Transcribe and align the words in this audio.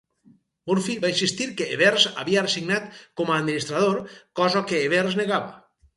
Murphy 0.69 0.93
va 1.03 1.11
insistir 1.13 1.47
que 1.59 1.67
Evers 1.75 2.07
havia 2.23 2.43
resignat 2.45 2.89
com 3.21 3.29
a 3.31 3.37
administrador, 3.43 4.03
cosa 4.41 4.65
que 4.73 4.85
Evers 4.89 5.21
negava. 5.21 5.55